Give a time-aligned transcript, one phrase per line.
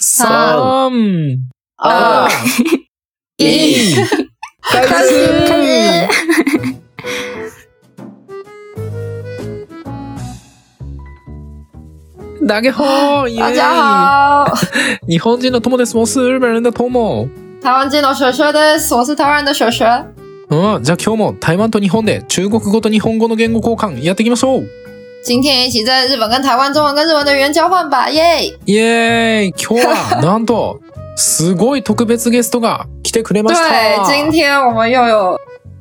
[0.00, 0.28] 三、
[1.76, 2.30] 二、
[3.36, 3.96] 一，
[4.62, 5.10] 开开始。
[5.10, 6.08] 始。
[12.46, 14.44] 大家好，大家。
[14.44, 14.54] 好，
[15.08, 15.96] 日本人の友です。
[15.96, 17.28] 我是日本人的友。
[17.60, 18.94] 台湾人の雪雪です。
[18.94, 19.84] 我是台湾人的雪雪。
[20.50, 24.68] うん、じゃあ今日も台湾と日本で中国語と日本語の言語交換やっていきましょう。
[25.28, 28.50] 今天一起在日本跟台湾中文跟日文的语言交换吧，耶！
[28.64, 30.80] イエーイ今日はなんと、
[31.18, 33.68] すごい特別ゲストが来てくれました。
[33.68, 35.38] 对，今天我们又有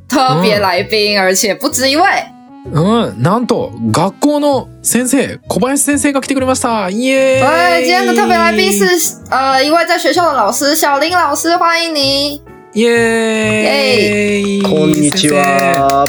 [0.10, 2.26] 特别来宾，而且不止一位。
[2.74, 6.90] うん、なんと、学校の先生、小林先生が来てくれました。
[6.90, 8.84] イエーイ对，今天的特别来宾是
[9.30, 12.42] 呃一位在学校的老师小林老师，欢迎你。
[12.74, 15.30] イエーイこんにち。
[15.30, 16.06] は。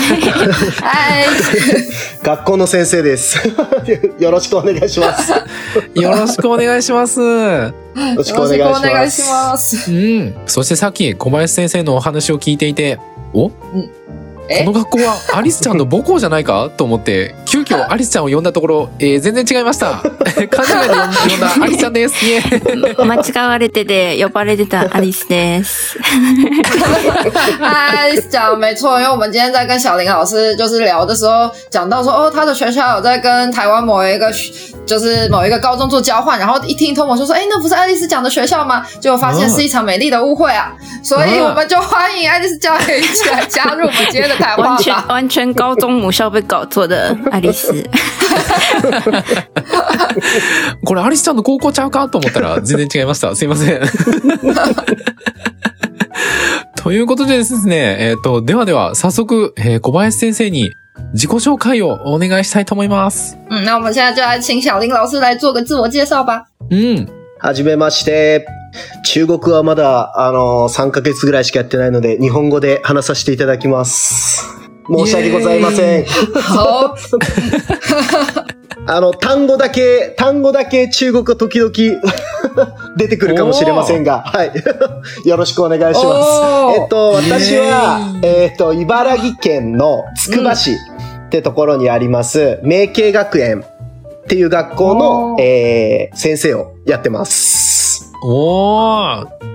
[0.00, 1.26] 嗨，
[2.22, 3.38] 学校の先生です。
[4.18, 5.30] よろしくお願いします。
[5.30, 5.38] よ
[5.94, 7.20] よろしくお願いします。
[7.20, 7.72] よ
[8.16, 9.76] ろしくお願いします。
[9.76, 9.90] ます。
[9.92, 10.34] ん。
[10.46, 12.98] そしてさっき小林先生のお話を聞いていて、
[13.34, 13.50] お？
[14.48, 14.64] え？
[14.64, 16.70] この学校はアリスちゃんの母校じゃないか？
[16.76, 20.02] と思って、急遽アリスちゃんを呼んだところ、えー全然違いました。
[20.50, 20.94] 勘違いで
[21.30, 22.14] 呼んだアリスちゃんです。
[23.04, 25.98] 間違われてて呼ばれてたアリスです。
[27.60, 34.52] 嗨，讲没错，因为我们今天在跟小林老师就是聊的时候，讲到说哦，他的学校有在跟台湾某一个学
[34.86, 38.84] 就是某一个高中做交换，然后一听托我就说，哎，那不是爱丽丝讲的学校吗？
[39.00, 45.04] 结果发现是一场美丽的误会啊，所以我们就欢迎爱丽丝教练一起来加入我们今天的谈话完全吧。
[45.08, 47.59] 完全高中母校被搞错的 爱丽丝。
[50.84, 53.34] これアリスちゃんの高校ちゃうかと思ったら全然違いました。
[53.36, 53.80] すいません。
[56.76, 60.70] ということでですね、えっ、と、ではでは早速、えー小林先生に
[61.12, 63.36] 自己紹介をお願いしたいと思います。
[63.50, 66.44] 嗯，那我们现在就来请小林老师来做个自我介绍吧。
[66.70, 67.08] うん。
[67.38, 68.46] はじめまして。
[69.04, 74.59] 中国はまだ、あの、3ヶ月ぐらいしかやってないので、日本語で話させていただきます。
[74.90, 76.04] 申し訳ございません。
[76.04, 76.94] 好，
[78.86, 81.70] あの、単語だけ、単語だけ中国語時々
[82.96, 84.52] 出てくるかもしれませんが、はい。
[85.28, 86.80] よろしくお願いします。
[86.80, 93.64] えっと、私はえっと、茨城県のつくば市ってところにあります、明慶学園
[94.22, 98.12] っていう学校のえー、先生をやってます。
[98.24, 99.49] おー。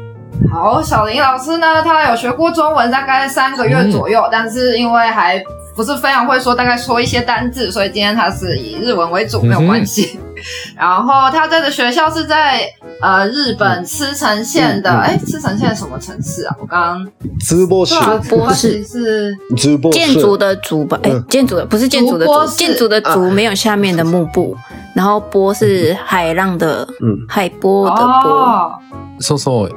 [0.51, 5.41] 好，小林老师呢，他有学过中文，大概三个月左右，但是因为还
[5.77, 10.19] 不是非常会说，大概说一些单字，所以今天他是以日文为主，没有关系。
[10.75, 12.63] 然后他在的学校是在
[13.03, 16.57] 呃日本茨城县的，嗯嗯哎、茨城县什么城市啊？
[16.59, 17.07] 我刚刚
[17.41, 17.95] 図報市。
[17.95, 20.39] 对啊，是是図報建筑市。
[20.39, 20.99] 的竹吧？
[21.03, 24.57] 哎、嗯建筑的不是建筑的竹，竹波是建筑的竹没有下面的幕布，
[24.95, 28.31] 然后波是海浪的嗯海波的波。
[28.33, 28.73] 哦，
[29.21, 29.71] そうそう。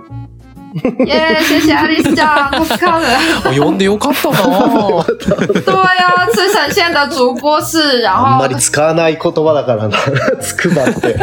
[1.07, 3.09] 耶，谢谢爱丽丝酱，不看了。
[3.53, 9.97] 呼んでよかったな对呀、茨城县的竹波市，然后あんまり使わない言葉だからな。
[10.41, 11.19] つくばって。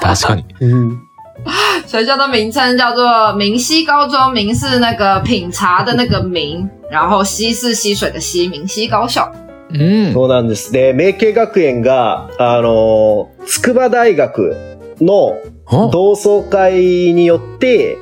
[0.00, 0.44] 確かに。
[0.60, 0.98] うん
[1.86, 9.32] 学校的名称叫做明溪高中，明是那个品茶的那个明，然后溪是溪水的溪，明溪高校。
[9.72, 10.12] うん。
[10.12, 10.70] そうなんです。
[10.70, 14.54] で、明慶学園が、あの、筑波大学
[15.00, 17.98] のあ同窓会によって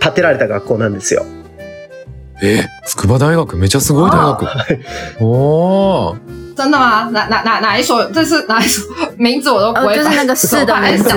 [0.00, 1.24] 建てられた学校なんですよ。
[2.42, 3.56] え、筑波大学？
[3.56, 4.46] めちゃすごい大学。
[5.20, 6.16] おー。
[6.56, 7.10] 真的吗？
[7.10, 8.04] 哪哪哪哪一所？
[8.12, 8.84] 这是哪一所？
[9.18, 10.04] 名字我都不哦，会把。
[10.04, 11.10] 就是那个市的名字。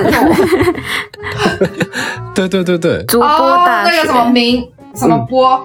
[2.34, 3.04] 对对对对。
[3.04, 3.96] 竹波哦，大学。
[3.96, 5.60] 那个什么明什么波？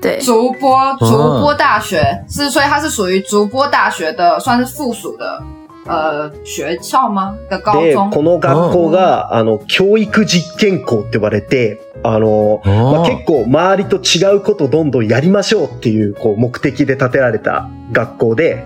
[0.00, 5.42] 对，竹波竹波大学是，所以它是属于竹波大学的，算是附属的
[5.86, 7.34] 呃学校吗？
[7.48, 8.10] 的高で、中。
[8.10, 18.64] この学校が、あの、教育実験校って呼ばれて、あの、まあ、結構周りと違うことどんどんやりましょうっていう、こう、目的で建てられた学校で、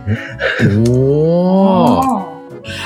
[0.89, 2.25] 哦，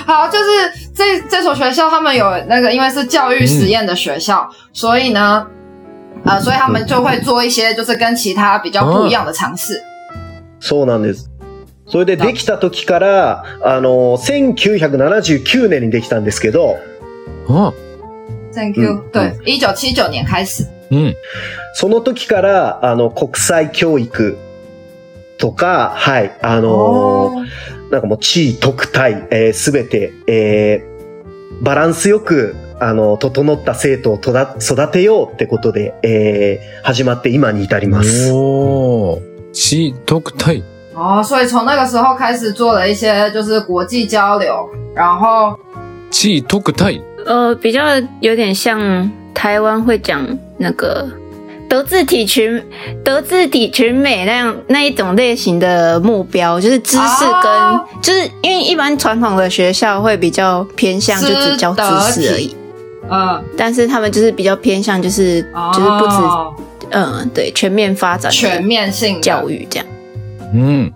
[0.06, 5.46] 好，就是这这所学校，他们有那个，因为是教育实验的学校，所以呢，
[6.24, 9.80] 呃，所以他们就会做一些就是跟其他比较不一样的尝试。
[10.60, 11.30] そうなんです。
[11.88, 16.76] それでできた時から、あの、1979年にできたんですけど、
[17.48, 17.72] あ
[18.54, 20.66] Thank you、嗯对，一九七九年开始。
[20.90, 21.16] うん。
[21.74, 24.36] その時から、あの、国際教育
[25.38, 27.44] とか、はい、あの、哦，
[27.90, 30.98] なんかもう地位特待、えすべて、えー
[31.60, 38.30] バランスよく、あの、整った生徒をとだ育てようってことで、えー始まって今に至ります。
[38.32, 39.20] おー。
[39.52, 40.62] 地特待。
[40.98, 45.56] 哦，所以从那个时候开始做了一些就是国际交流，然后。
[46.10, 46.98] 地特待。
[47.24, 47.82] 呃，比较
[48.20, 51.06] 有点像台湾会讲那个
[51.68, 52.60] 德智体群
[53.04, 62.56] 德智体群美那样那一种类型的目标，就是知识跟、哦就是因为一般传统的学校会比较偏向就只教知识而已，
[63.10, 65.42] 嗯，但是他们就是比较偏向就是、
[65.74, 66.54] 就是不止哦。
[66.90, 69.86] 嗯对全面发展全面性教育这样。
[70.54, 70.94] うん。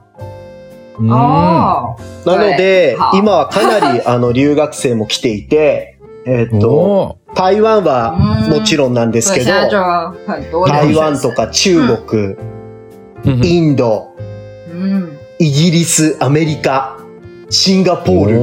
[0.98, 1.10] うん。
[1.10, 1.96] 哦，
[2.26, 8.14] なので好、今はかなりあの留学生も来ていて、えっと、お台湾は
[8.48, 9.70] もちろんなんですけど台
[10.94, 12.36] 学湾とか中国、
[13.42, 14.08] インド、
[14.72, 16.98] 嗯，イギリス、アメリカ、
[17.50, 18.36] シンガポール、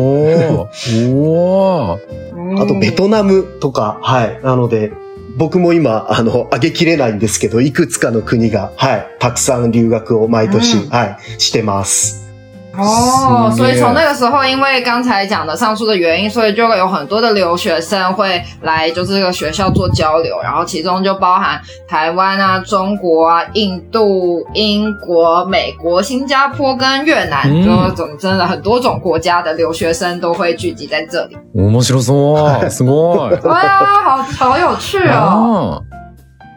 [2.62, 4.40] あとベトナムとか、はい。
[4.44, 4.92] なので、
[5.40, 12.29] 僕も今、あの、上げきれないんですけど、いくつかの国が、はい、たくさん留学を毎年、うんはい、してます。
[12.77, 31.37] 哦，是所以从那个时候，因为刚才讲的上述的原因，所以就有很多的留学生会来就是这个学校做交流，然后其中就包含台湾啊、中国啊、印度、英国、美国、新加坡跟越南，嗯就总真的很多种国家的留学生都会聚集在这里。
[31.53, 32.69] 面白そう。
[32.69, 33.39] すごい。
[33.47, 33.63] 哇，
[34.03, 35.81] 好好有趣哦！
[35.81, 35.95] あ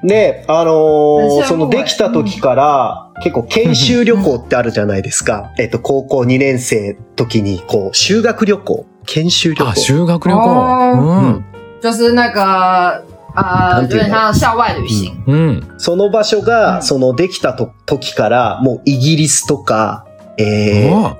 [0.04, 5.53] で、あのーめっちゃそのできた時から、 結構研修旅行ってあるじゃないですか。
[5.59, 9.75] えっと、高校2年生時に、こう、修学旅行、研修旅行。
[9.81, 11.01] 修学旅哦行。
[11.01, 11.45] うん。
[11.83, 13.05] 就是那个
[13.35, 14.09] 呃，有なんていうの？
[14.09, 15.13] 点像校外旅行。
[15.27, 15.75] うん。
[15.79, 20.05] その場所うが、んそのできたと時から、もうイギリスとか、
[20.39, 21.17] えー、あ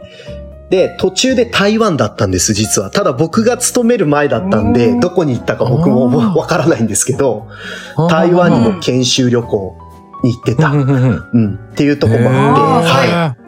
[0.71, 2.91] で、途中で台湾だったんです、実は。
[2.91, 7.47] ただ僕が勤める前だったんで、うんどこに行ったか僕もわからないんですけど、
[7.97, 9.82] あ台湾にも研修旅行に
[10.23, 10.71] 行ってた。
[10.71, 11.55] うん。
[11.73, 13.43] っていうとこもへあって、ーはい。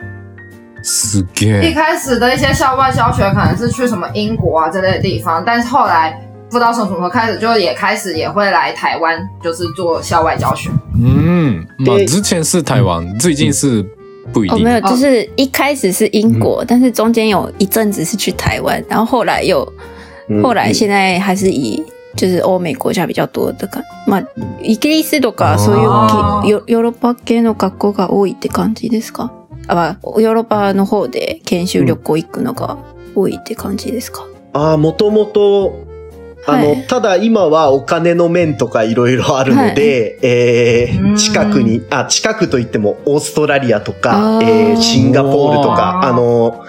[0.83, 1.75] すげ一え。
[1.75, 10.69] 开始的一些校外教学可能是去什么英国啊这类的地方，但是后来不知道从什么时候开始，就也开始也会来台湾，就是做校外教学。
[10.95, 13.83] 嗯，嘛，で之前是台湾，最近是
[14.33, 14.73] 不一哦，定没。
[14.73, 19.67] 有，就是一开始是英国，但是中间有一阵子是去台湾，然后后来又
[20.29, 21.83] うん后来现在还是以
[22.17, 24.29] 就是欧美国家比较多的感，まあ
[24.63, 29.33] イギリスとかそういうヨヨーロッパ系の学校が多いって感じですか？
[29.67, 32.79] あ、まあヨーロッパの方で研修旅行行くのが
[33.15, 34.27] 多いって感じですか？
[34.53, 35.73] ああ、もともと、
[36.47, 36.87] あの、はい。
[36.87, 41.17] ただ今はお金の面とかいろいろあるので、えーうん。
[41.17, 46.63] 近くに、あ、近くといってもオーストラリアとかえーシンガポールとか、あの、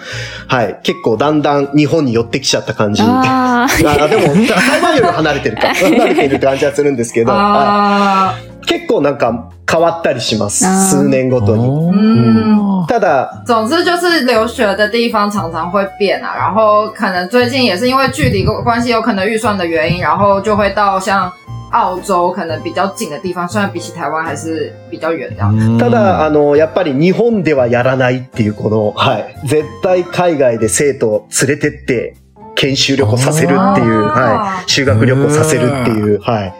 [0.48, 3.02] はい、結構だんだん日本に寄ってきちゃった感じ。
[3.02, 3.66] ああ
[4.04, 5.74] あ、でも、台湾より離れてるか。
[5.74, 11.66] 離れているって感じはするんですけど、は啊，い結構なんか変わったりします数年ごとに。
[11.66, 21.32] 哦ただ、总之就是留学的地方常常会变啊，然后可能最近也是因为距离关系，有可能预算的原因，然后就会到像
[21.72, 25.52] 澳洲可能比较近的地方，虽然比起台湾还是比较远这样。
[25.52, 29.34] 嗯ただ、あの、やっぱり日本ではやらないっていう、この、はい。
[29.48, 32.14] 絶対海外で生徒を連れてって、
[32.54, 34.70] 研修旅行させるっていう、はい。
[34.70, 36.54] 修学旅行させるっていう、はい。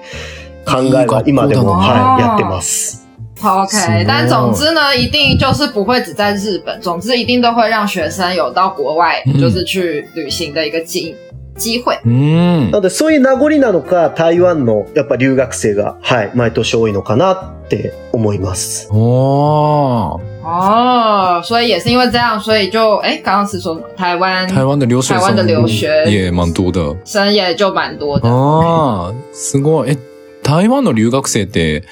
[0.66, 3.06] 考えは今でも、はい、やってます。
[3.38, 11.14] 好 OK，是但总之呢，一定就是不会只在日本，总之一定都会让学生有到国外，嗯就是去旅行的一个机
[11.56, 11.98] 机会。
[12.04, 12.78] うんな。
[12.78, 18.88] ので、そういう名残なのか、台湾の、やっぱ留学生が、はい、毎年多いのかなって思います。
[18.90, 26.96] 哦，哦，所以也是因为这样，所以就哎，刚刚是说什么台湾台湾的留学台湾的生留学也蛮多的。
[27.04, 28.26] 生也就蛮多的。
[28.26, 29.98] ああ、すごい。
[30.46, 31.82] え、台湾の留学生って、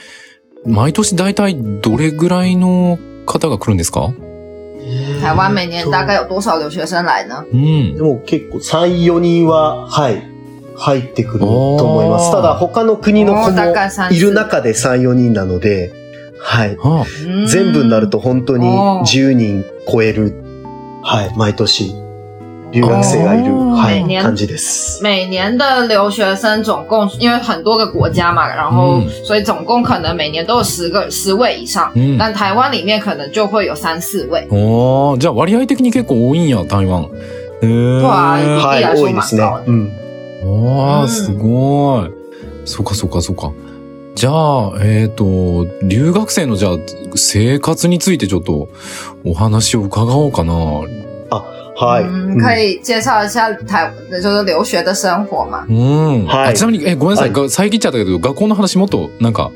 [0.64, 4.12] 毎年大体どれぐらいの方が来るんですか？
[5.22, 7.44] 台湾每年大概有多少留学生来呢？
[7.52, 7.96] うん。
[7.96, 8.02] で。
[8.02, 10.22] も結構3、4人は、はい、
[10.76, 12.30] 入ってくると思います。
[12.30, 15.92] ただ、他の国の子も概3いる中で3、4人なので、
[16.38, 16.76] はい。
[17.48, 19.02] 全部になると本当におー。
[19.02, 20.34] 10人超える、
[21.02, 21.94] はい、毎年、
[22.74, 25.00] 留学生がいる、はい、感じです。
[25.02, 32.18] 每年的留学生总共因为很多个国家嘛，然后、嗯所以总共可能每年都有十个十位以上，うん。
[32.18, 34.46] 但台湾里面可能就会有三四位。
[34.50, 37.08] おーじゃあ割合的に結構多いんや、台湾。
[37.60, 39.72] 对啊はい、多いですねそう。
[39.72, 41.08] うん。
[41.08, 42.10] すごい。
[42.66, 43.52] そっかそっかそっか。
[44.14, 46.76] じゃあ、えっ、と、留学生のじゃあ、
[47.14, 48.68] 生活についてちょっと
[49.24, 50.54] お話を伺おうかな。
[51.76, 52.04] はい。
[52.04, 55.64] 嗯，うん可以介绍一下台就是留学的生活嘛？
[55.68, 56.26] うん。
[56.26, 57.50] はいあちなみに、え、ごめんなさい。
[57.50, 59.50] 遮っちゃったけど、学校の話もっと、なんか、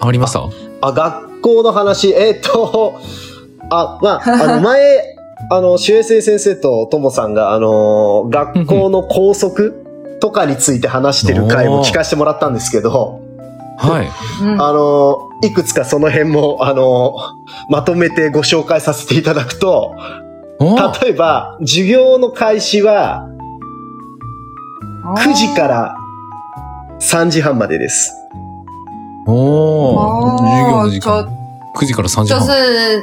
[0.00, 0.42] ありました？
[0.80, 2.94] あ、学校の話、えっ、と、
[3.70, 5.02] あ、まあ、あの、 前、
[5.50, 9.74] あの、周平生先生とともさんが、あの、学校の校則
[10.20, 13.20] とかについて話してる回も 聞かせてもらったんですけど、
[13.78, 14.08] はい。
[14.42, 17.14] 嗯，あの、いくつかその辺も、あの、
[17.70, 20.27] まとめてご紹介させていただくと、お
[20.60, 23.24] 例えば、授業の開始は
[25.16, 25.94] 9時から
[27.00, 28.12] 3時半までです。
[29.26, 31.28] おー授業の時就間。
[31.76, 32.46] 9時から3時就半。
[32.46, 33.02] 是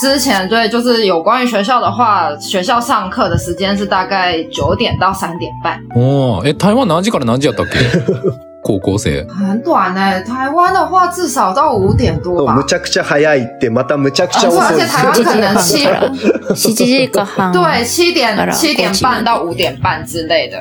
[0.00, 7.78] 之前对，就是有关于学校的话，学校上课的时间是大概九点到三点半，おーえ、台湾何時から何時やったっけ？
[8.64, 9.26] 高校生。
[9.28, 12.64] 很短呢、台湾的话至少到五点多吧む。
[12.64, 17.52] ちゃくちゃ早いって、またむちゃくちゃ遅い而且台湾 可能七から7時間半。
[17.54, 20.56] 对七点啊七点半到五点半之类的。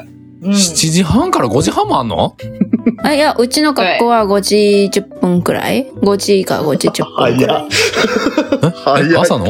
[0.45, 2.33] 嗯，7時半から5時半もあんの？
[3.01, 7.63] あ、いや、うちの学校は5時10分くらい ?5 時か5時10分くらい。
[7.63, 8.71] え？
[8.83, 9.47] 早い朝の？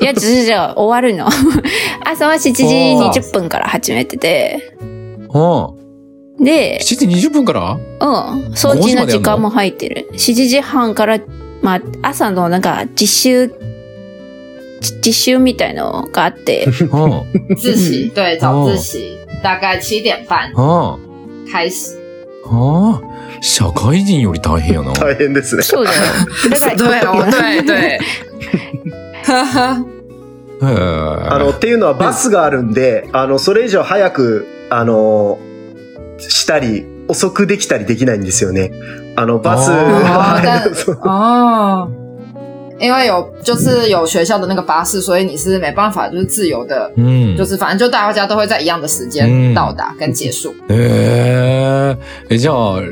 [0.00, 1.28] いや、じゃじゃ終わるの。
[2.04, 4.60] 朝は7時20分から始めてて。
[5.34, 5.85] うん。
[6.38, 7.72] で、7時20分から？
[7.72, 8.52] うん。
[8.52, 10.08] 掃除の時間も入ってる。
[10.12, 11.18] 7時半から、
[11.62, 13.48] まあ、朝のなんか実習、
[14.80, 17.22] じ実習みたいのがあって、うん。
[17.54, 20.98] 自习对早哦自习大概七点半あ
[21.50, 21.96] 开始。
[22.44, 22.48] あ。
[22.50, 23.16] ああ。
[23.40, 24.92] 社会人より大変やな。
[24.92, 25.62] 大変ですね。
[25.62, 25.98] そうだよ。
[26.50, 27.98] だから、 对哦，对对。
[29.24, 29.84] 呵呵，
[30.62, 31.28] へえ。
[31.30, 35.38] あの、っていうのはバスがあるんで、あの、それ以上早く、あの、
[36.18, 38.72] したり、遅くできたりできないんですよね。
[39.16, 41.88] あの、バス、あーはい そう哦，
[42.78, 47.36] 因为有就是有学校的那个巴士，所以你是没办法就是自由的，うん。
[47.36, 50.50] 就是反正就大家都会在一样的时间嗯到达跟结束。
[50.68, 51.96] へえ。
[52.28, 52.82] え、じゃあ、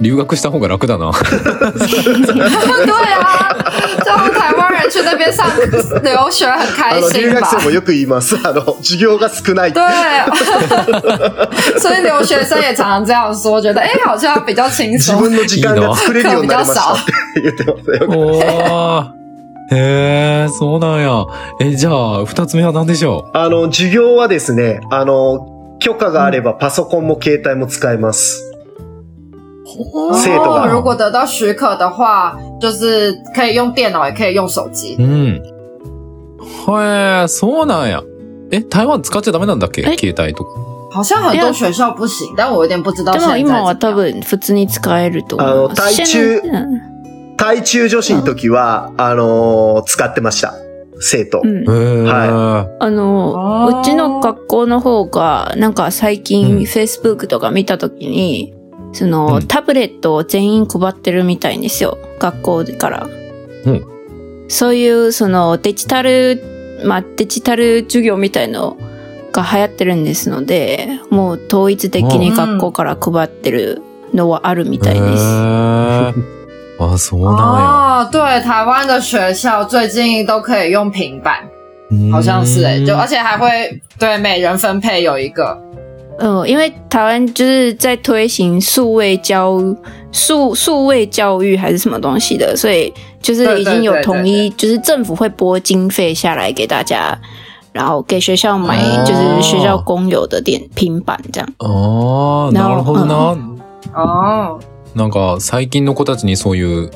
[0.00, 1.10] 留学した方が楽だな。
[1.12, 3.52] 对啊，
[4.04, 5.44] 这样台湾人去那边上
[6.02, 7.58] 留学很あ开心吧学？
[7.58, 8.36] 生もよく言います。
[8.42, 9.72] あの、授業が少ない。
[9.72, 9.80] 对，
[11.80, 15.20] 所以留学生也常常这样说，觉得哎、好像比较轻自松。
[15.20, 16.96] 分の時間が作れるようになりましたっ
[17.34, 19.14] て言ってますよ。
[19.72, 21.24] へえ、そうなんや。
[21.60, 25.46] え、じゃあ、二つ目は何でしょあの、授業はですね、あの、
[25.78, 28.49] 許可があればパソコンも携帯も使えます。
[30.14, 35.02] 生徒が哦如果得到许可的话，就是可以用电脑，也可以用手机う。
[35.02, 35.42] うん。
[36.66, 38.02] へえ、そうなんや。
[38.50, 39.82] え、台湾使っちゃダメなんだっけ？
[39.82, 39.96] え？
[39.96, 40.50] 携帯とか。
[40.92, 45.82] 好像很多学校不行，但我有点不知道で现在も今は多分普通に使えると思います。
[45.82, 46.90] あの台中うん
[47.36, 50.52] 対中女子の時は、あの、使ってました。
[51.00, 51.40] 生徒。
[51.42, 52.04] うん。
[52.04, 58.52] はあの、あーうちの学校の方が、なんか最うん近 Facebook とか見たときに、
[58.92, 61.98] その、うんタブレットを全員配ってるみたいんですよ。
[62.18, 63.08] 学校から。
[63.66, 63.84] うん
[64.48, 66.42] そういう、そのデジタル、
[66.84, 68.76] まあデジタル授業みたいの
[69.32, 73.80] が流行ってるんですので、もう統一的に学校から配ってる
[74.12, 75.04] のはあるみたいです。
[75.04, 76.12] へえ。
[76.80, 81.44] あ、そうなん哦，对，台湾的学校最近都可以用平板，
[81.90, 82.10] や。
[82.10, 85.56] 好像是哎、うん就而且还会对每人分配有一个。
[86.22, 89.58] 嗯，因为台湾就是在推行数位教
[90.12, 97.18] 数数位教育还是什么东西的，所以就是已经有统一，就是政府会拨经费下来给大家，
[97.72, 101.48] 然后给学校买哦就是学校公有的电平板这样。
[101.56, 103.38] ああ、ななるほどな。
[103.94, 104.60] 哦，
[104.94, 106.90] なんか最近の子たちにそういう、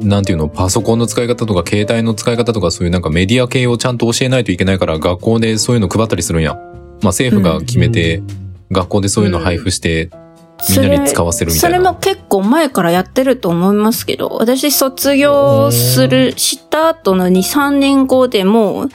[0.00, 6.58] なんていうの、パソコンの使い方とか携帯の使い方とかそういうなんかメディア系をちゃんと教えないといけないから学校でそういうの配ったりするんや。
[7.02, 8.22] まあ政府が決めて、
[8.70, 10.10] 学校でそういうの配布して、
[10.70, 11.78] みんなに使わせるみたいな。
[11.78, 18.88] それも結構前からやってると思いますけど、私卒業する、した後の2、3年後でもう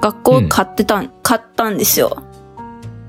[0.00, 2.22] 学校買ってたん、買ったんですよ。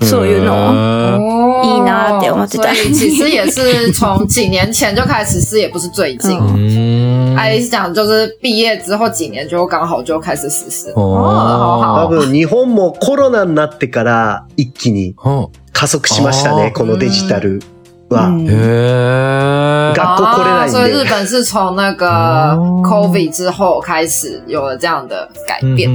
[0.02, 6.38] そういうのいいなって思ってた所以其实也是 从几年前就开始实施，也不是最近。
[6.38, 7.38] 嗯うーん。
[7.38, 10.92] 爱丽丝讲就是毕业之后几年就刚好就开始实施。
[10.92, 12.08] 哦哦，好好。
[12.08, 17.62] 多分日本もコロナになってから一気には加速しましたねこのデジタル
[18.10, 18.28] は。
[18.28, 19.94] うんあへえ。
[19.96, 22.08] 学校来れないんで啊所以日本是从那个
[22.54, 25.92] 哦 COVID 之后开始有了这样的改うん变。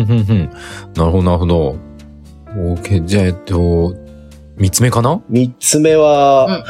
[0.94, 1.76] なるほど、なるほど。
[2.56, 3.04] OK。
[3.04, 3.94] じゃあ、えっと、
[4.56, 5.22] 三つ目かな？
[5.28, 6.64] 三つ目は、うん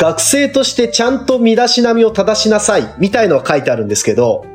[0.00, 4.46] 学生としてちゃんと身だしなみを正しなさい、みたいのは書いてあるんですけど、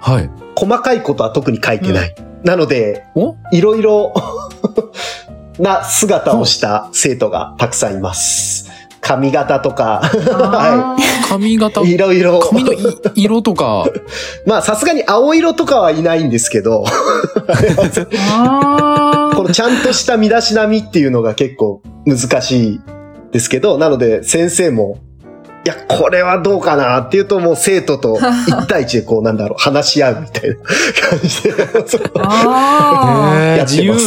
[0.00, 0.28] はい。
[0.56, 2.14] 細かいことは特に書いてない。
[2.42, 3.36] なので、お？
[3.52, 4.12] いろいろ
[5.60, 8.69] な姿をした生徒がたくさんいます。
[9.00, 10.96] 髪型とか、は
[11.28, 11.80] 髪型。
[11.82, 11.92] い。
[11.94, 12.40] いろいろ。
[12.40, 12.78] 髪のい
[13.16, 13.86] 色とか、
[14.46, 16.84] まあさすがに青色とかはいないんですけど、
[18.32, 22.80] 哦このちゃんとした身だしなみっていうのが結構難しい
[23.32, 24.98] ですけど、なので先生も、
[25.62, 28.16] いや、これはどうかなっていうともう生徒と
[28.48, 31.52] 一対一でこうなんだろう、話し合うみたいな感じで。
[32.14, 33.64] 哦。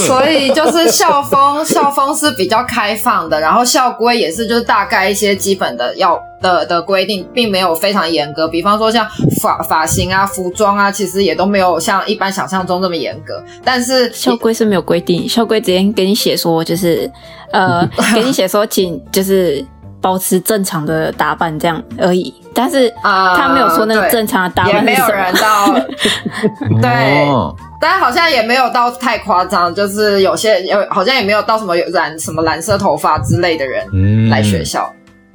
[0.08, 8.48] 所以就是校风，校风是比较开放的，然后校规也是就是大概一些基本的要的的规定，并没有非常严格。
[8.48, 9.08] 比方说像
[9.40, 13.44] 发发型啊、服装啊，其实也都没有像一般想象中这么严格。
[13.64, 17.12] 但是校规是没有规定，校规直接给你写说，就是
[17.52, 19.64] 呃， 给你写说，请就是
[20.04, 22.34] 保持正常的打扮这样而已。
[22.54, 24.12] 但是啊他没有说那个对。
[24.12, 25.80] 正常的打也没有扮是什么。
[25.80, 27.30] 人到， 对。
[27.30, 27.56] 哦。
[27.80, 34.94] 但好像也没有到太夸张，就是有些有好像也没有到什么有染什么蓝色头发之类的人うん来学校。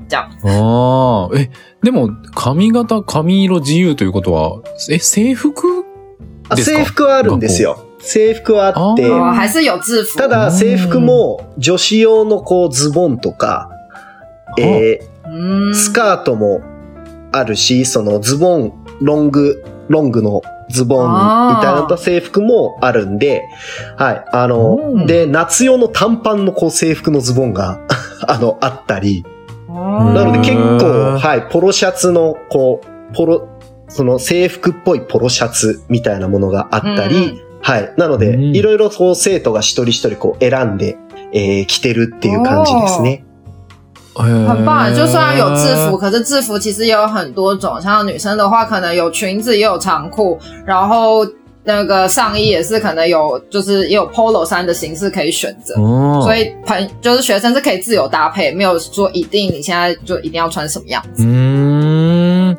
[0.09, 0.25] 这样。
[0.43, 1.51] ああ、え、
[1.83, 5.85] でも、髪型、髪色自由ということは、え、制服？
[6.49, 6.79] あですか？
[6.79, 7.77] 制服はあるんですよ。
[8.01, 10.17] 制服はあって、哦，还是有制服。
[10.17, 13.68] ただ制服も女子用のこうズボンとか、
[14.59, 16.63] え嗯ー、スカートも
[17.33, 23.43] あるし、そのズボン、ロング、ロングのズボンみたいな制服もあるんで、
[23.97, 24.25] はい。
[24.33, 27.81] あうの、んで、夏用の短パンのこう制服のズボンが、
[28.27, 29.25] あの、あったり、
[29.69, 32.81] 哦なので結構、はい、ポロシャツの、こ
[33.13, 33.49] う、ポロ、
[33.89, 37.93] その制服っぽいポロシャツみたいなものがあったり、うんはい。
[37.97, 40.97] なので、うんいろいろこう生徒が一人一人こう選んで、
[41.33, 43.25] えー、着てるっていう感じですね。
[44.18, 47.82] 很很棒，就虽然有制服，可是制服其实也有很多种。
[47.82, 51.26] 像女生的话，可能有裙子，也有长裤，然后
[51.64, 55.74] 那个上衣也是可能有，就是也有 polo 衫的形式可以选择。
[55.82, 61.24] 哦所以朋就是学生是可以自由搭配，没有说一定你现在就一定要穿什么样子。
[61.24, 62.58] うーん。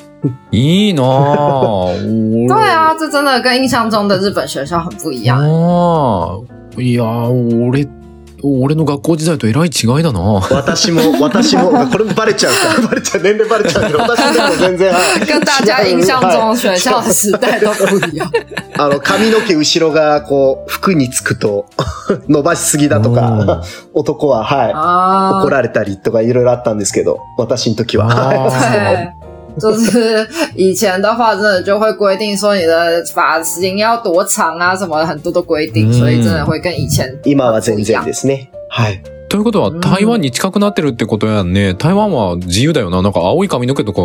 [0.51, 2.49] いいなぁ。
[2.49, 5.39] 对啊，这真的跟印象中的日本学校很不一样。
[5.39, 6.45] ああ。
[6.77, 7.87] いやー、俺、
[8.44, 10.20] 俺の学校時代とえらい違いだな。
[10.22, 12.54] 私も、私も、 これもバレちゃう。
[12.54, 15.26] から、バレちゃう、年齢バレちゃうけど、 私でも全然、はい。
[15.26, 18.32] 跟大家印象中学校的时代都不一样。
[18.78, 21.66] あの、髪の毛後ろが、こう、服につくと、
[22.30, 23.62] 伸ばしすぎだとか、
[23.94, 29.14] 男は、はい、啊怒，られたりとかいろいろあったんですけど、私の時は。
[29.60, 38.48] 就是以前的话，真的就会规定说你的发型要多长啊，什么很多的规定，嗯所以真的会跟以前今は全然ですね。
[38.70, 39.02] はい。
[39.30, 41.76] ということは、台湾に近くなってるってことやんね。
[41.76, 43.02] 台湾は自由だよな。
[43.04, 44.02] なんか青い髪の毛とか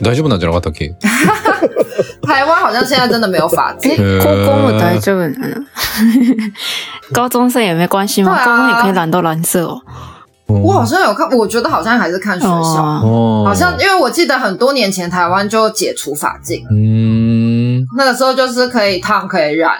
[0.00, 0.94] 大丈夫なんじゃなかったっけ？
[2.26, 3.92] 台湾好像现在真的没有发禁。
[3.92, 5.64] 哎， 高中我大丈夫なの？
[7.12, 8.38] 高中生也没关系吗？
[8.44, 9.80] 高中也可以染到蓝色哦。
[10.47, 17.85] 我好像有看，我觉得好像还是看学校，哦，哦好像因为我记得很多年前台湾就解除发禁，うーん。
[17.95, 19.71] 那个时候就是可以烫可以染，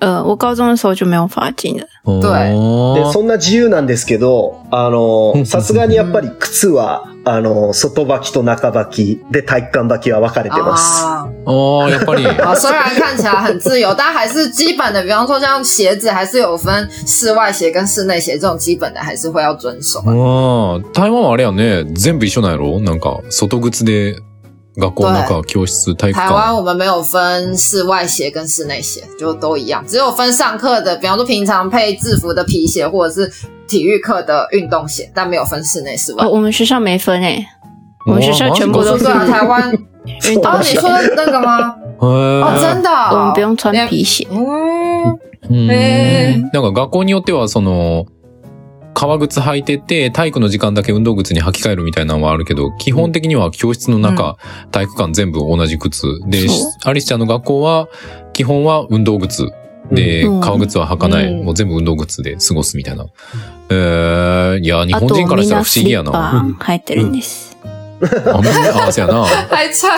[0.00, 1.86] 呃，我高中的时候就没有发禁了。
[2.04, 2.52] で、
[2.94, 11.04] でそんな自由なんですけど、あの、さすがにやっぱり靴は、あの、外履きと中履きで体育館履きは分かれてます。
[11.40, 11.40] 啊。
[11.44, 12.26] ああ、やっぱり。
[12.26, 20.00] 啊，虽然看起来很自由，但还是基本的，比方说像鞋子，还是有分室外鞋跟室内鞋这种基本的，还是会要遵守。
[20.00, 24.16] ああ、台湾はあれやね、全部一緒なんやろなんか、外靴で、
[24.78, 26.54] 学校の中、教室、体育台湾館。
[26.54, 33.32] 我们没有分室外鞋跟室内鞋，就都一样，只有分上课的，比方说平常配制服的皮鞋或者是
[33.66, 36.28] 体育课的运动鞋，但没有分室内室外哦，。
[36.28, 37.46] 我们学校没分诶，
[38.06, 39.72] 我们学校全部都是我说对啊，台湾
[40.05, 41.75] 哦，运动鞋，你说那个吗？
[42.01, 44.27] へ哦，ー真的哦，我们不用穿皮鞋。
[44.31, 45.67] 嗯，うん
[46.51, 48.05] なんか学校によっては、その、
[48.93, 54.37] 革靴履いてて、体育の時間だけ運動靴に履き替えるみたいなのはあるけど、基本的には教室の中、
[54.71, 56.19] 体育館全部同じ靴。
[56.27, 57.87] でそう、アリスちゃんの学校は、
[58.33, 59.49] 基本は運動靴。
[59.91, 61.25] で、うん革靴は履かない。
[61.27, 63.05] うんもう全部運動靴で過ごすみたいな。
[63.69, 66.11] えー、いや、日あ本人とからしたら不みんなスリッ思議やな。
[66.59, 67.50] パ入ってるんです。
[68.01, 69.23] あ、みんな、あ、そうやな。
[69.49, 69.91] 还穿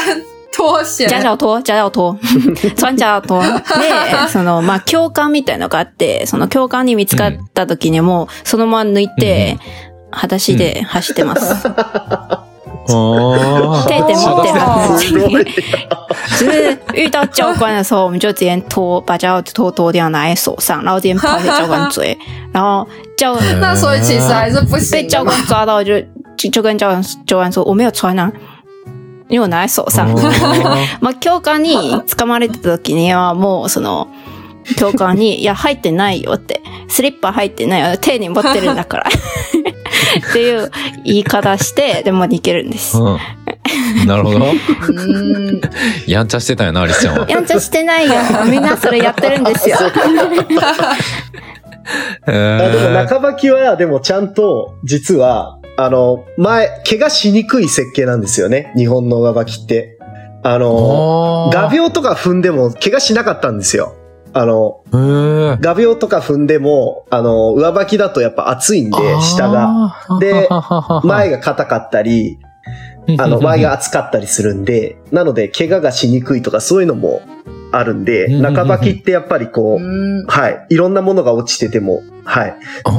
[0.52, 2.16] 拖鞋，夹脚拖、夹脚拖、
[2.76, 3.42] 穿夹脚拖。
[3.42, 3.52] で、
[4.32, 9.58] その、まあ、教官みたいのがあって、その教官に見つかった時にも、そのまま抜いて、
[10.12, 11.68] 裸足で走ってます。
[12.86, 15.46] あ对对哦对
[16.38, 22.18] 就是遇到教官的时候，我们就直接脱，把夹脚拖脱掉，拿在手上，然后直接跑给教官追，
[22.52, 22.86] 然后
[23.18, 24.92] 教ー那所以其实还是不行。
[24.92, 25.94] 被教官抓到就
[26.38, 28.32] 就就跟教官教官说我没有穿啊，
[29.30, 30.06] 因为我拿在手上。
[30.08, 31.76] あ まあ教官に
[32.08, 34.08] 掴まれてた時にはもうその
[34.78, 39.08] 教官にいや入ってないよってスリッパ入ってないよ手に持ってるんだから
[40.30, 40.72] っていう
[41.04, 42.98] 言い方してでも逃げるんです。
[42.98, 43.18] ーうん
[44.06, 44.40] なるほど。
[44.40, 45.62] 嗯，
[46.06, 47.30] やんちゃしてたんやな、アリスちゃんは。
[47.30, 48.14] やんちゃしてないよ。
[48.50, 49.78] みんなそれやってるんですよ。
[52.28, 58.72] えあでもー中履きは、でもちゃんと、実は、あの、前、怪我しにくい設計なんですよね。
[58.76, 59.98] 日本の上履きって。
[60.44, 63.96] あの、画鋲とか踏んでも怪我しなかったんですよ。
[64.34, 64.82] あの、
[65.62, 69.96] 画鋲とか踏んでも、あの、上履きだとやっぱ熱いんで、下が。
[70.20, 72.38] では 前が硬かったり、
[73.18, 77.22] あの、前が厚かったりするんで、なので、怪我がしにくいとかそういうのも
[77.72, 80.66] あるんで、中履きってやっぱりこう、嗯，はい。
[80.70, 82.56] いろんなものが落ちてても、はい。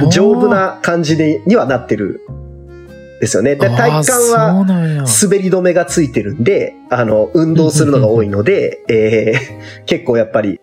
[0.09, 2.21] 丈夫な感じで、にはなってる。
[3.19, 3.55] ですよね。
[3.55, 10.59] で、体幹はは滑り止めがついてるんで、あの、運動するのが多いので、えー、結構やっぱり、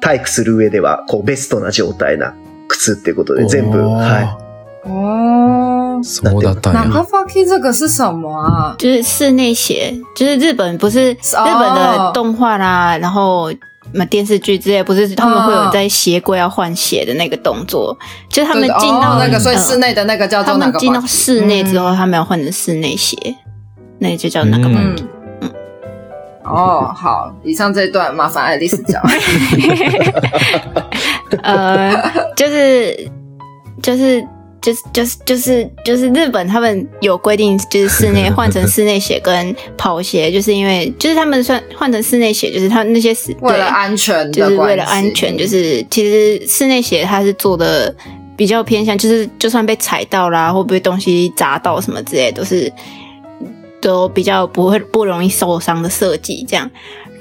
[0.00, 2.34] 体育する上では、こう、ベストな状態な
[2.68, 4.38] 靴っていうことで、全部、は
[4.84, 7.00] 哦，そうだったんや。
[7.02, 8.74] f u k y 这个是什么啊？
[8.78, 13.52] 就是室内鞋，就是日本不是日哦本的动画啦，然后
[13.94, 17.96] 嘛电视剧之类，不是他们会有在鞋柜要换鞋的那个动作，
[18.28, 23.16] 就是他们对进到哦那个，所以嗯室内的那个叫他做哪个们进到室内之后，他们要换成室内鞋，
[23.98, 24.96] 那个就叫那个嗯
[25.40, 25.50] 嗯，
[26.44, 29.02] 哦，好，以上这一段麻烦爱丽丝讲。
[31.42, 31.92] 呃，
[32.36, 33.10] 就是
[33.82, 34.26] 就是。
[34.62, 47.92] 就是就是就是就是日本他们有规定，就是室内 换成室内鞋跟跑鞋，就是因为就是他们算换成室内鞋，就是他们那些是为了安全就是为了安全，就是其实室内鞋它是做的
[48.36, 52.72] 比较偏向，就是就算被踩到啦，会不会东西砸到什么之类，都是
[53.80, 56.70] 都比较不会不容易受伤的设计这样。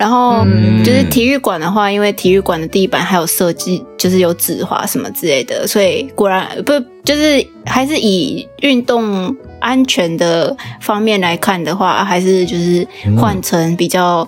[0.01, 0.83] 然后嗯。
[0.83, 14.27] 就是体育馆的话，因为体育馆的地板还有设计，就是有纸滑什么之类的，所以果然不就是还是以运动安全的方面来看的话，还是就是换成比较。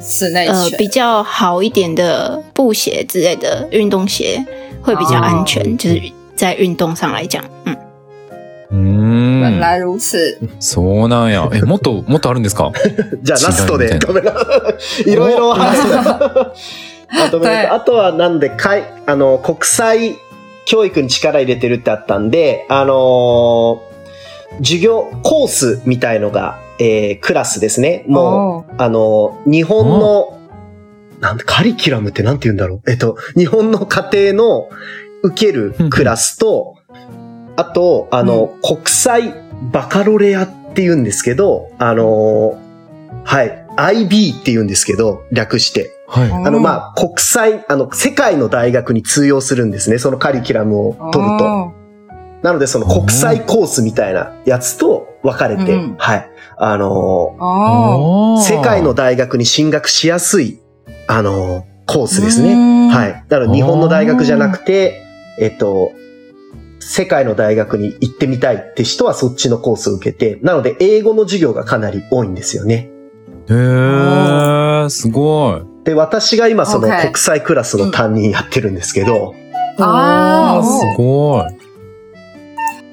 [0.00, 4.40] 室内呃比较好一点的布鞋之类的运动鞋
[4.80, 6.00] 会比较安全，哦就是
[6.36, 7.76] 在运动上来讲，嗯，
[8.70, 9.40] うーん。
[9.42, 10.38] 原来如此。
[10.60, 11.48] そうなんや。
[11.52, 12.70] え、もっと、 もっとあるんですか？
[12.74, 13.18] い。
[13.22, 14.32] じゃあ、ラストで、ごめんな。
[15.06, 15.86] いろいろ話す。
[17.10, 20.16] まとめるはいとあとはなんで、かい、あの、国際
[20.66, 23.88] 教育に力入れてるってあったんで、あのー
[24.62, 28.04] 授業、コースみたいのが、えー、クラスですね。
[28.08, 30.38] もう、哦，あの、日本の、
[31.20, 32.90] なんカリキュラムってなんて言うんだろう。
[32.90, 34.68] えっと、日本の家庭の
[35.22, 36.76] 受けるクラスと、
[37.58, 39.34] あと、あの、国際
[39.72, 42.56] バカロレアって言うんですけど、あの、
[43.24, 45.90] はい、IB って言うんですけど、略して。
[46.06, 46.30] はい。
[46.30, 49.98] あの、まあ、国際、あの、世界の大学に通用するんですね。
[49.98, 51.44] そのカリキュラムを取ると。
[51.44, 51.72] 哦
[52.40, 56.30] なので、その国際コースみたいなやつと分かれて、うんはい。
[56.56, 60.60] あのー世界の大学に進学しやすい、
[61.08, 62.54] あの、コースですね。
[62.86, 63.24] ねはい。
[63.26, 65.02] だから日本の大学じゃなくて、
[65.40, 65.90] えっと、
[66.80, 72.90] 世界の大学に行ってみたいって人はそっちのコースを受けて、なので英語の授業がかなり多いんですよね。
[73.48, 75.84] へー、すごい。
[75.84, 79.34] で、私が今その国際クラスの担任やってるんですけど、
[79.78, 81.57] 啊すごい。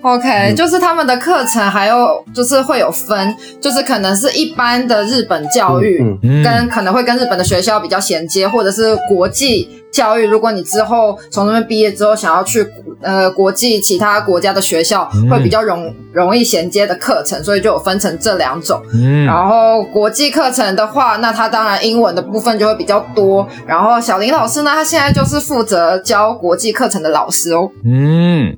[0.05, 10.25] OK，、嗯就是他们的课程还有就是会有分，就是可能是一般的日本教育，うんうん跟可能会跟日本的学校比较衔接，或者是国际教育。
[10.27, 12.67] 如果你之后从那边毕业之后想要去
[13.03, 18.81] 呃国际其他国家的学校，嗯会比较容容易衔接的课程，所以就有分成这两种。
[18.95, 19.27] うん。
[19.27, 23.47] 然后国际课程的话，那它当然英文的部分就会比较多。
[23.67, 27.71] 然后小林老师呢，他现在就是负责教国际课程的老师哦。
[27.85, 28.57] うん。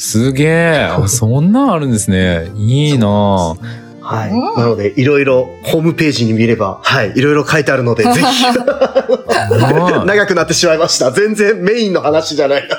[0.00, 0.88] すげえ。
[0.90, 2.50] あそんなんあるんですね。
[2.56, 3.56] いいなぁ
[4.00, 4.30] はい。
[4.30, 8.44] うんなので、いろいろホームページに見れば、はい、いろいろ書いてあるので、 ぜひ。
[8.46, 8.54] は
[10.02, 11.10] い長くなってしまいました。
[11.10, 12.76] 全然メインの話じゃないな。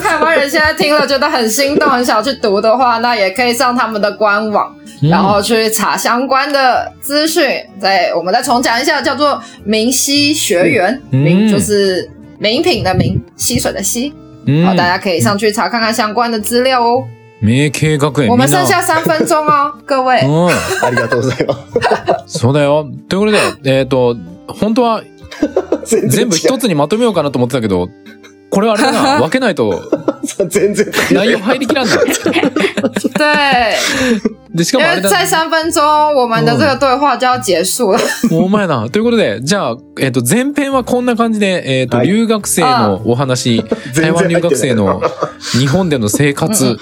[0.00, 7.44] 台湾人现在听了觉得很心动，很想去读的话，那也可以上他们的官网，然后去查相关的资讯。
[7.80, 14.12] 再我们再重讲一下，叫做明溪学园，嗯名就是名品的名，溪水的溪。
[14.48, 17.06] うん好，大家可以上去查看看相关的资料哦。
[17.40, 18.28] 明慶学園。
[18.28, 20.24] 我们剩下三分钟哦， 各位。
[20.26, 20.48] うん。
[20.48, 21.54] ありがとうございま
[22.26, 22.38] す。
[22.40, 22.84] そうだよ。
[23.08, 24.16] ということで、えっ、と、
[24.48, 25.02] 本当は
[25.84, 27.88] 全部一つにまとめようかなと思ってたけど、
[28.50, 29.20] これはあれだな。
[29.20, 29.82] 分けないと
[30.48, 31.96] 全然内容入りきらんな。
[31.96, 33.74] 对，
[34.54, 35.08] で、しか因もあれだ。
[35.08, 35.82] 为在三分钟，
[36.14, 38.00] 我们的这个对话就要结束了。
[38.30, 38.88] お前な。
[38.88, 43.62] ということで、じゃあ、えっ、と、前編はこんな感じで、えっ、と、はい留学生のお話、
[43.94, 45.02] 台湾留学生の
[45.58, 46.76] 日本での生活、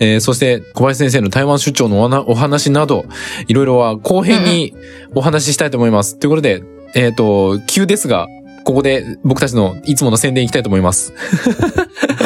[0.00, 3.06] えーそして小林先生の台湾出張のお話など、
[3.46, 4.74] いろいろは後編に
[5.14, 6.18] お話ししたいと思います。
[6.18, 6.62] ということで、
[6.94, 8.26] えっ、と、急ですが、
[8.64, 11.14] ここで僕たちのいつもの宣伝いきたいと思います。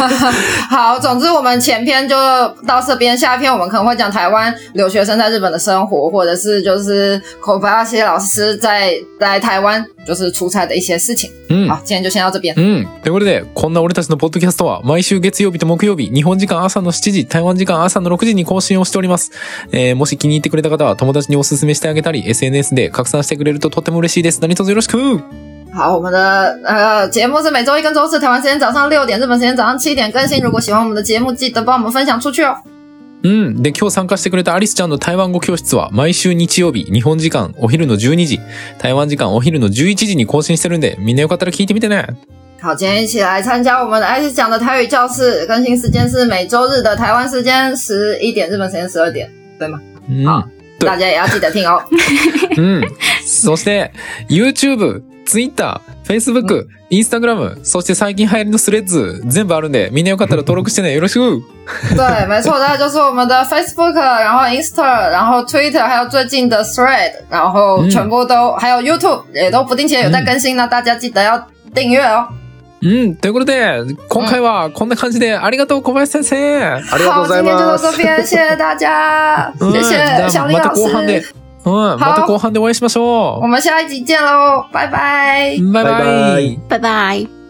[0.70, 2.16] 好，总之我们前篇就
[2.66, 11.30] 到这边，下一篇我们可能会讲台湾留学生在日本的生活，或者是就是口巴拉西老师在来台湾就是出差的一些事情。
[11.48, 11.68] うん。
[11.68, 12.54] 好，今天就先到这边。
[12.56, 12.86] うん。
[13.02, 19.30] ということで、こんな俺たちのポッドキャストは毎週月曜日と木曜日、日本時間朝の7時、台湾時間朝の6時に更新をしております。
[19.72, 24.40] えー、もし気に入ってくれた方は友達にお勧めしてあげたり、SNS で拡散してくれるととっても嬉しいです。
[24.40, 30.38] 何卒よろしく好，我们的呃节目是每周一跟周四台湾时间早上六点，日本时间早上七点更新。
[30.42, 32.56] 如果喜欢我们的节目，记得帮我们分享出去哦。
[33.22, 33.62] うん。
[33.62, 38.40] で、今日参加してくれたアリスちゃんの台湾語教室は毎週日曜日、日本時間お昼の12時、
[38.78, 42.06] 台湾時間お昼の11時に更新してるんで、みんなよかったら聞いてみてね。
[42.60, 49.80] 好，今天一起来参加我们的爱思讲的台语教室，更新时间是每周日的台湾时间十一点，日本时间十二点，对吗？
[50.06, 50.44] うん。
[50.78, 51.80] 对大家也要记得听哦。
[52.58, 52.82] うん。
[53.24, 53.92] そして、
[54.28, 60.92] YouTube、Twitter、Facebook、Instagram、そして最近流行りのスレッズ、全部あるんで、みんなよかったら登録してね。
[60.92, 61.42] よろしく
[61.96, 72.26] 对，没错，那就是我们的 Facebook，然后 Insta，然后 Twitter，还有最近的 Thread，然后全部都、还有 YouTube 也都不定期地有在更新，那大家记得要订阅哦。
[72.82, 73.14] うん。
[73.14, 76.36] ということで、今回はこんな感じで、ありがとう、小林先生。
[76.82, 78.02] 好，ありがとうござい今天就到ます这。
[78.02, 81.22] 边，谢谢大家， うん谢谢小林老师，後半で、
[81.64, 82.00] うん。
[82.00, 85.56] また後半でお会いしましょ我们下一集见喽，拜拜。
[85.60, 85.72] う。
[85.72, 86.58] バイババイバイイ。
[86.68, 87.41] 拜拜。